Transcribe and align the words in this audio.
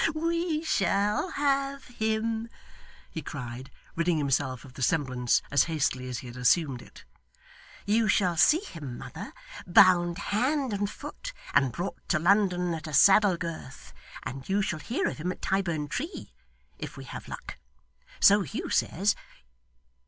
We 0.15 0.63
shall 0.63 1.29
have 1.33 1.83
him,' 1.85 2.49
he 3.11 3.21
cried, 3.21 3.69
ridding 3.95 4.17
himself 4.17 4.65
of 4.65 4.73
the 4.73 4.81
semblance 4.81 5.43
as 5.51 5.65
hastily 5.65 6.09
as 6.09 6.17
he 6.25 6.27
had 6.29 6.37
assumed 6.37 6.81
it. 6.81 7.05
'You 7.85 8.07
shall 8.07 8.35
see 8.35 8.61
him, 8.61 8.97
mother, 8.97 9.31
bound 9.67 10.17
hand 10.17 10.73
and 10.73 10.89
foot, 10.89 11.33
and 11.53 11.71
brought 11.71 12.01
to 12.09 12.17
London 12.17 12.73
at 12.73 12.87
a 12.87 12.93
saddle 12.95 13.37
girth; 13.37 13.93
and 14.23 14.49
you 14.49 14.63
shall 14.63 14.79
hear 14.79 15.07
of 15.07 15.19
him 15.19 15.31
at 15.31 15.39
Tyburn 15.43 15.87
Tree 15.87 16.33
if 16.79 16.97
we 16.97 17.03
have 17.03 17.27
luck. 17.27 17.59
So 18.19 18.41
Hugh 18.41 18.71
says. 18.71 19.15